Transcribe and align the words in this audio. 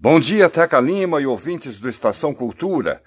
Bom 0.00 0.20
dia, 0.20 0.48
Teca 0.48 0.78
Lima 0.78 1.20
e 1.20 1.26
ouvintes 1.26 1.80
do 1.80 1.88
Estação 1.88 2.32
Cultura. 2.32 3.02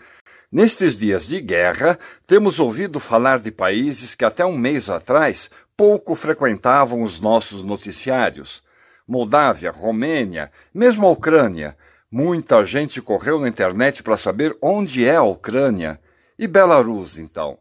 Nestes 0.51 0.97
dias 0.97 1.25
de 1.25 1.39
guerra, 1.39 1.97
temos 2.27 2.59
ouvido 2.59 2.99
falar 2.99 3.39
de 3.39 3.49
países 3.49 4.13
que 4.13 4.25
até 4.25 4.45
um 4.45 4.57
mês 4.57 4.89
atrás 4.89 5.49
pouco 5.77 6.15
frequentavam 6.15 7.01
os 7.01 7.17
nossos 7.17 7.63
noticiários. 7.63 8.61
Moldávia, 9.07 9.71
Romênia, 9.71 10.51
mesmo 10.73 11.07
a 11.07 11.11
Ucrânia. 11.11 11.77
Muita 12.11 12.65
gente 12.65 13.01
correu 13.01 13.39
na 13.39 13.47
internet 13.47 14.03
para 14.03 14.17
saber 14.17 14.53
onde 14.61 15.05
é 15.05 15.15
a 15.15 15.23
Ucrânia. 15.23 15.97
E 16.37 16.45
Belarus, 16.45 17.17
então? 17.17 17.57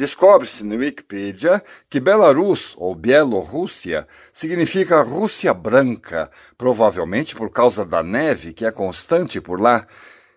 Descobre-se 0.00 0.64
no 0.64 0.76
Wikipedia 0.76 1.62
que 1.90 2.00
Belarus, 2.00 2.74
ou 2.78 2.94
Bielorrússia, 2.94 4.08
significa 4.32 5.02
Rússia 5.02 5.52
Branca, 5.52 6.30
provavelmente 6.56 7.36
por 7.36 7.50
causa 7.50 7.84
da 7.84 8.02
neve 8.02 8.54
que 8.54 8.64
é 8.64 8.70
constante 8.70 9.42
por 9.42 9.60
lá. 9.60 9.86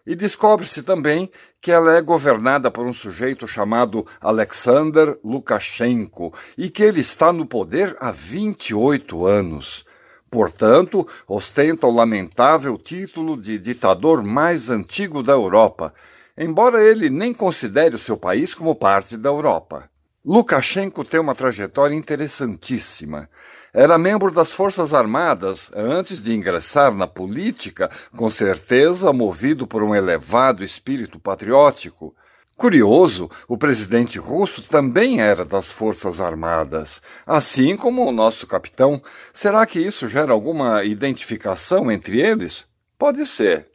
E 0.05 0.17
descobre-se 0.17 0.83
também 0.83 1.31
que 1.61 1.71
ela 1.71 1.95
é 1.95 2.01
governada 2.01 2.69
por 2.69 2.85
um 2.85 2.93
sujeito 2.93 3.47
chamado 3.47 4.05
Alexander 4.19 5.17
Lukashenko 5.23 6.33
e 6.57 6.69
que 6.69 6.83
ele 6.83 6.99
está 6.99 7.31
no 7.31 7.45
poder 7.45 7.95
há 8.01 8.11
28 8.11 9.25
anos. 9.25 9.85
Portanto, 10.29 11.07
ostenta 11.25 11.87
o 11.87 11.95
lamentável 11.95 12.77
título 12.77 13.41
de 13.41 13.57
ditador 13.57 14.21
mais 14.25 14.69
antigo 14.69 15.23
da 15.23 15.31
Europa 15.31 15.93
embora 16.37 16.83
ele 16.83 17.09
nem 17.09 17.33
considere 17.33 17.95
o 17.95 17.99
seu 17.99 18.17
país 18.17 18.53
como 18.53 18.75
parte 18.75 19.17
da 19.17 19.29
Europa. 19.29 19.89
Lukashenko 20.25 21.03
tem 21.03 21.19
uma 21.19 21.35
trajetória 21.35 21.95
interessantíssima. 21.95 23.29
Era 23.73 23.97
membro 23.97 24.31
das 24.31 24.53
Forças 24.53 24.93
Armadas 24.93 25.69
antes 25.75 26.21
de 26.21 26.33
ingressar 26.33 26.93
na 26.93 27.07
política, 27.07 27.91
com 28.15 28.29
certeza 28.29 29.11
movido 29.11 29.67
por 29.67 29.83
um 29.83 29.93
elevado 29.93 30.63
espírito 30.63 31.19
patriótico. 31.19 32.15
Curioso, 32.55 33.29
o 33.47 33.57
presidente 33.57 34.17
russo 34.17 34.61
também 34.61 35.19
era 35.19 35.43
das 35.43 35.67
Forças 35.67 36.21
Armadas, 36.21 37.01
assim 37.25 37.75
como 37.75 38.07
o 38.07 38.11
nosso 38.11 38.47
capitão. 38.47 39.01
Será 39.33 39.65
que 39.65 39.79
isso 39.79 40.07
gera 40.07 40.31
alguma 40.31 40.85
identificação 40.85 41.91
entre 41.91 42.21
eles? 42.21 42.65
Pode 42.97 43.27
ser. 43.27 43.72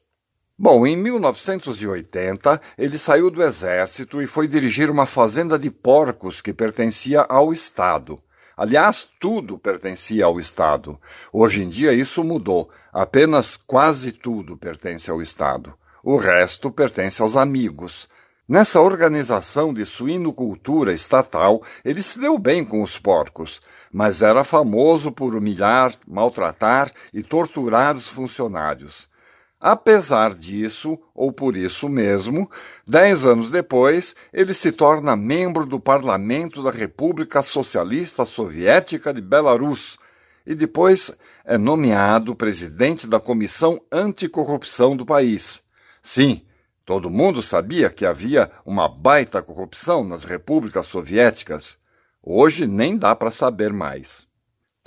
Bom, 0.61 0.85
em 0.85 0.97
1980, 0.97 2.61
ele 2.77 2.99
saiu 2.99 3.31
do 3.31 3.41
exército 3.45 4.21
e 4.21 4.27
foi 4.27 4.49
dirigir 4.49 4.91
uma 4.91 5.07
fazenda 5.07 5.57
de 5.57 5.71
porcos 5.71 6.41
que 6.41 6.53
pertencia 6.53 7.21
ao 7.29 7.53
Estado. 7.53 8.21
Aliás, 8.57 9.09
tudo 9.21 9.57
pertencia 9.57 10.25
ao 10.25 10.41
Estado. 10.41 10.99
Hoje 11.33 11.63
em 11.63 11.69
dia 11.69 11.93
isso 11.93 12.25
mudou. 12.25 12.69
Apenas 12.93 13.57
quase 13.57 14.11
tudo 14.11 14.57
pertence 14.57 15.09
ao 15.09 15.23
Estado. 15.23 15.75
O 16.03 16.17
resto 16.17 16.73
pertence 16.73 17.23
aos 17.23 17.37
amigos. 17.37 18.09
Nessa 18.49 18.81
organização 18.81 19.73
de 19.73 19.85
suinocultura 19.85 20.93
estatal, 20.93 21.63
ele 21.85 22.03
se 22.03 22.19
deu 22.19 22.37
bem 22.37 22.65
com 22.65 22.83
os 22.83 22.99
porcos, 22.99 23.61
mas 23.93 24.23
era 24.23 24.43
famoso 24.43 25.13
por 25.13 25.37
humilhar, 25.37 25.95
maltratar 26.05 26.91
e 27.15 27.23
torturar 27.23 27.95
os 27.95 28.09
funcionários. 28.09 29.07
Apesar 29.61 30.35
disso, 30.35 30.97
ou 31.13 31.33
por 31.33 31.57
isso 31.57 31.89
mesmo, 31.89 32.49
dez 32.87 33.25
anos 33.25 33.51
depois, 33.51 34.15
ele 34.33 34.55
se 34.55 34.71
torna 34.71 35.17
membro 35.17 35.67
do 35.67 35.81
Parlamento 35.81 36.63
da 36.63 36.71
República 36.71 37.43
Socialista 37.43 38.25
Soviética 38.25 39.13
de 39.13 39.21
Belarus 39.21 39.99
e 40.47 40.55
depois 40.55 41.11
é 41.45 41.59
nomeado 41.59 42.37
presidente 42.37 43.07
da 43.09 43.19
Comissão 43.19 43.81
Anticorrupção 43.91 44.97
do 44.97 45.05
país. 45.05 45.61
Sim, 46.05 46.43
todo 46.87 47.11
mundo 47.11 47.43
sabia 47.43 47.91
que 47.91 48.07
havia 48.07 48.53
uma 48.65 48.89
baita 48.89 49.43
corrupção 49.43 50.05
nas 50.05 50.23
repúblicas 50.23 50.87
soviéticas. 50.87 51.77
Hoje 52.23 52.65
nem 52.65 52.97
dá 52.97 53.13
para 53.17 53.33
saber 53.33 53.73
mais. 53.73 54.28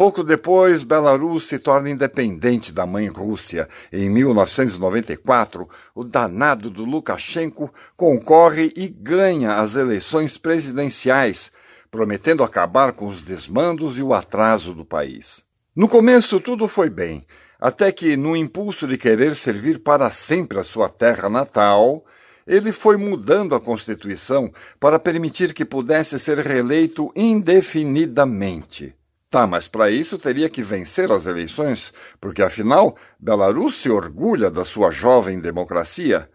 Pouco 0.01 0.23
depois, 0.23 0.81
Belarus 0.83 1.47
se 1.47 1.59
torna 1.59 1.87
independente 1.87 2.71
da 2.71 2.87
mãe 2.87 3.05
Rússia. 3.05 3.69
Em 3.93 4.09
1994, 4.09 5.69
o 5.93 6.03
danado 6.03 6.71
do 6.71 6.83
Lukashenko 6.83 7.71
concorre 7.95 8.73
e 8.75 8.87
ganha 8.87 9.61
as 9.61 9.75
eleições 9.75 10.39
presidenciais, 10.39 11.51
prometendo 11.91 12.43
acabar 12.43 12.93
com 12.93 13.05
os 13.05 13.21
desmandos 13.21 13.99
e 13.99 14.01
o 14.01 14.11
atraso 14.11 14.73
do 14.73 14.83
país. 14.83 15.43
No 15.75 15.87
começo, 15.87 16.39
tudo 16.39 16.67
foi 16.67 16.89
bem, 16.89 17.23
até 17.59 17.91
que, 17.91 18.17
no 18.17 18.35
impulso 18.35 18.87
de 18.87 18.97
querer 18.97 19.35
servir 19.35 19.83
para 19.83 20.09
sempre 20.09 20.57
a 20.57 20.63
sua 20.63 20.89
terra 20.89 21.29
natal, 21.29 22.03
ele 22.47 22.71
foi 22.71 22.97
mudando 22.97 23.53
a 23.53 23.61
Constituição 23.61 24.51
para 24.79 24.97
permitir 24.97 25.53
que 25.53 25.63
pudesse 25.63 26.17
ser 26.17 26.39
reeleito 26.39 27.11
indefinidamente. 27.15 28.95
Tá, 29.31 29.47
mas 29.47 29.65
para 29.65 29.89
isso 29.89 30.17
teria 30.17 30.49
que 30.49 30.61
vencer 30.61 31.09
as 31.09 31.25
eleições, 31.25 31.93
porque 32.19 32.41
afinal 32.41 32.97
Belarus 33.17 33.77
se 33.81 33.89
orgulha 33.89 34.51
da 34.51 34.65
sua 34.65 34.91
jovem 34.91 35.39
democracia. 35.39 36.29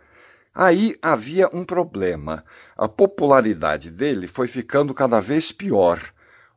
Aí 0.55 0.97
havia 1.03 1.47
um 1.53 1.63
problema. 1.63 2.43
A 2.75 2.89
popularidade 2.89 3.91
dele 3.91 4.27
foi 4.27 4.49
ficando 4.49 4.95
cada 4.95 5.21
vez 5.21 5.53
pior. 5.53 6.01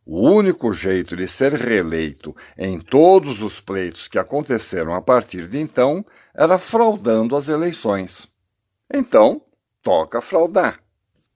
O 0.05 0.29
único 0.29 0.71
jeito 0.71 1.13
de 1.13 1.27
ser 1.27 1.55
reeleito 1.55 2.33
em 2.57 2.79
todos 2.79 3.41
os 3.41 3.59
pleitos 3.59 4.07
que 4.07 4.17
aconteceram 4.17 4.95
a 4.95 5.01
partir 5.01 5.45
de 5.45 5.59
então 5.59 6.05
era 6.33 6.57
fraudando 6.57 7.35
as 7.35 7.49
eleições. 7.49 8.29
Então, 8.89 9.41
toca 9.83 10.21
fraudar 10.21 10.79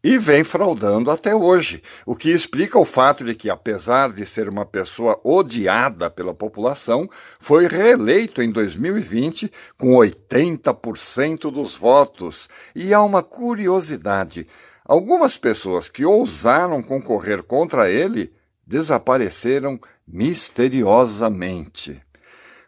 e 0.04 0.18
vem 0.18 0.44
fraudando 0.44 1.10
até 1.10 1.34
hoje, 1.34 1.82
o 2.06 2.14
que 2.14 2.30
explica 2.30 2.78
o 2.78 2.84
fato 2.84 3.24
de 3.24 3.34
que, 3.34 3.50
apesar 3.50 4.12
de 4.12 4.26
ser 4.26 4.50
uma 4.50 4.66
pessoa 4.66 5.18
odiada 5.24 6.10
pela 6.10 6.34
população, 6.34 7.10
foi 7.40 7.68
reeleito 7.68 8.42
em 8.42 8.52
2020 8.52 9.50
com 9.78 9.94
80% 9.94 11.50
dos 11.50 11.78
votos. 11.78 12.50
E 12.76 12.94
há 12.94 13.02
uma 13.02 13.24
curiosidade: 13.24 14.46
algumas 14.84 15.38
pessoas 15.38 15.88
que 15.88 16.04
ousaram 16.04 16.84
concorrer 16.84 17.42
contra 17.42 17.90
ele 17.90 18.34
desapareceram 18.68 19.80
misteriosamente. 20.06 22.02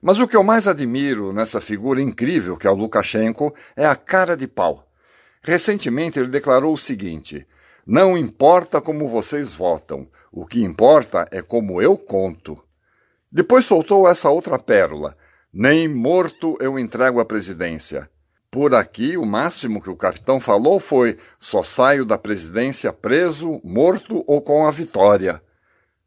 Mas 0.02 0.20
o 0.20 0.28
que 0.28 0.38
eu 0.38 0.44
mais 0.44 0.68
admiro 0.68 1.34
nessa 1.34 1.60
figura 1.60 2.02
incrível 2.02 2.56
que 2.56 2.68
é 2.68 2.72
o 2.72 2.76
Lukashenko 2.76 3.54
é 3.76 3.86
a 3.86 3.96
cara 3.96 4.38
de 4.38 4.48
pau. 4.48 4.85
Recentemente 5.46 6.18
ele 6.18 6.28
declarou 6.28 6.74
o 6.74 6.78
seguinte: 6.78 7.48
Não 7.86 8.18
importa 8.18 8.82
como 8.82 9.08
vocês 9.08 9.54
votam, 9.54 10.08
o 10.32 10.44
que 10.44 10.64
importa 10.64 11.28
é 11.30 11.40
como 11.40 11.80
eu 11.80 11.96
conto. 11.96 12.60
Depois 13.32 13.64
soltou 13.64 14.10
essa 14.10 14.28
outra 14.28 14.58
pérola: 14.58 15.16
Nem 15.54 15.88
morto 15.88 16.58
eu 16.60 16.80
entrego 16.80 17.20
a 17.20 17.26
presidência. 17.26 18.10
Por 18.50 18.74
aqui, 18.74 19.18
o 19.18 19.26
máximo 19.26 19.80
que 19.80 19.90
o 19.90 19.96
capitão 19.96 20.40
falou 20.40 20.80
foi: 20.80 21.20
só 21.38 21.62
saio 21.62 22.06
da 22.06 22.18
presidência 22.18 22.92
preso, 22.92 23.62
morto 23.64 24.24
ou 24.26 24.42
com 24.42 24.66
a 24.66 24.72
vitória. 24.72 25.40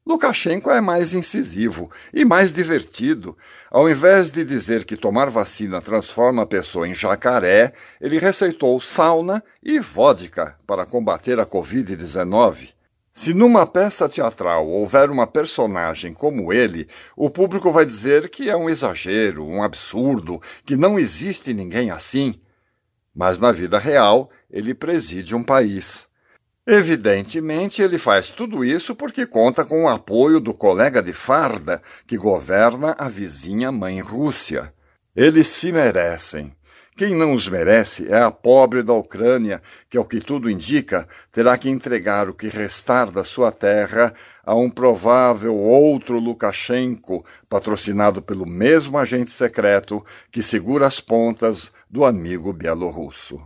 Lukashenko 0.08 0.70
é 0.70 0.80
mais 0.80 1.12
incisivo 1.12 1.90
e 2.14 2.24
mais 2.24 2.50
divertido. 2.50 3.36
Ao 3.70 3.90
invés 3.90 4.30
de 4.30 4.42
dizer 4.42 4.86
que 4.86 4.96
tomar 4.96 5.28
vacina 5.28 5.82
transforma 5.82 6.44
a 6.44 6.46
pessoa 6.46 6.88
em 6.88 6.94
jacaré, 6.94 7.74
ele 8.00 8.18
receitou 8.18 8.80
sauna 8.80 9.44
e 9.62 9.78
vodka 9.78 10.56
para 10.66 10.86
combater 10.86 11.38
a 11.38 11.44
Covid-19. 11.44 12.70
Se 13.12 13.34
numa 13.34 13.66
peça 13.66 14.08
teatral 14.08 14.66
houver 14.66 15.10
uma 15.10 15.26
personagem 15.26 16.14
como 16.14 16.54
ele, 16.54 16.88
o 17.14 17.28
público 17.28 17.70
vai 17.70 17.84
dizer 17.84 18.30
que 18.30 18.48
é 18.48 18.56
um 18.56 18.70
exagero, 18.70 19.44
um 19.44 19.62
absurdo, 19.62 20.40
que 20.64 20.74
não 20.74 20.98
existe 20.98 21.52
ninguém 21.52 21.90
assim. 21.90 22.40
Mas 23.14 23.38
na 23.38 23.52
vida 23.52 23.78
real, 23.78 24.30
ele 24.50 24.72
preside 24.72 25.36
um 25.36 25.42
país. 25.42 26.07
Evidentemente, 26.70 27.80
ele 27.80 27.96
faz 27.96 28.30
tudo 28.30 28.62
isso 28.62 28.94
porque 28.94 29.24
conta 29.24 29.64
com 29.64 29.84
o 29.84 29.88
apoio 29.88 30.38
do 30.38 30.52
colega 30.52 31.02
de 31.02 31.14
farda 31.14 31.80
que 32.06 32.18
governa 32.18 32.94
a 32.98 33.08
vizinha 33.08 33.72
mãe 33.72 34.02
Rússia. 34.02 34.70
Eles 35.16 35.48
se 35.48 35.72
merecem. 35.72 36.54
Quem 36.94 37.14
não 37.14 37.32
os 37.32 37.48
merece 37.48 38.12
é 38.12 38.20
a 38.20 38.30
pobre 38.30 38.82
da 38.82 38.92
Ucrânia, 38.92 39.62
que, 39.88 39.96
ao 39.96 40.04
que 40.04 40.20
tudo 40.20 40.50
indica, 40.50 41.08
terá 41.32 41.56
que 41.56 41.70
entregar 41.70 42.28
o 42.28 42.34
que 42.34 42.48
restar 42.48 43.10
da 43.10 43.24
sua 43.24 43.50
terra 43.50 44.12
a 44.44 44.54
um 44.54 44.68
provável 44.68 45.56
outro 45.56 46.18
Lukashenko, 46.18 47.24
patrocinado 47.48 48.20
pelo 48.20 48.44
mesmo 48.44 48.98
agente 48.98 49.30
secreto 49.30 50.04
que 50.30 50.42
segura 50.42 50.86
as 50.86 51.00
pontas 51.00 51.72
do 51.88 52.04
amigo 52.04 52.52
bielorrusso. 52.52 53.40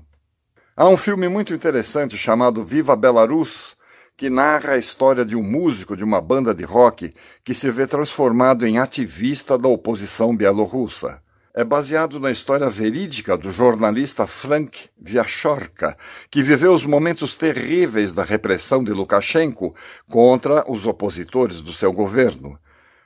Há 0.74 0.88
um 0.88 0.96
filme 0.96 1.28
muito 1.28 1.52
interessante 1.52 2.16
chamado 2.16 2.64
Viva 2.64 2.96
Belarus, 2.96 3.76
que 4.16 4.30
narra 4.30 4.72
a 4.72 4.78
história 4.78 5.22
de 5.22 5.36
um 5.36 5.42
músico 5.42 5.94
de 5.94 6.02
uma 6.02 6.18
banda 6.18 6.54
de 6.54 6.64
rock 6.64 7.12
que 7.44 7.54
se 7.54 7.70
vê 7.70 7.86
transformado 7.86 8.66
em 8.66 8.78
ativista 8.78 9.58
da 9.58 9.68
oposição 9.68 10.34
bielorrussa. 10.34 11.20
é 11.54 11.62
baseado 11.62 12.18
na 12.18 12.30
história 12.30 12.70
verídica 12.70 13.36
do 13.36 13.52
jornalista 13.52 14.26
Frank 14.26 14.88
Viachorka, 14.98 15.94
que 16.30 16.42
viveu 16.42 16.72
os 16.72 16.86
momentos 16.86 17.36
terríveis 17.36 18.14
da 18.14 18.24
repressão 18.24 18.82
de 18.82 18.92
Lukashenko 18.92 19.74
contra 20.08 20.64
os 20.66 20.86
opositores 20.86 21.60
do 21.60 21.74
seu 21.74 21.92
governo. 21.92 22.58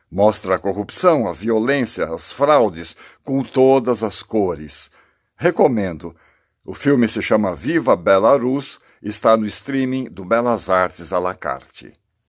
Mostra 0.08 0.54
a 0.54 0.58
corrupção, 0.60 1.26
a 1.26 1.32
violência, 1.32 2.04
as 2.14 2.30
fraudes, 2.30 2.96
com 3.24 3.42
todas 3.42 4.04
as 4.04 4.22
cores. 4.22 4.88
Recomendo. 5.36 6.14
O 6.68 6.74
filme 6.74 7.06
se 7.06 7.22
chama 7.22 7.54
Viva 7.54 7.94
Belarus, 7.94 8.80
está 9.00 9.36
no 9.36 9.46
streaming 9.46 10.06
do 10.06 10.24
Belas 10.24 10.68
Artes 10.68 11.12
à 11.12 11.20
la 11.20 11.32
carte. 11.32 11.92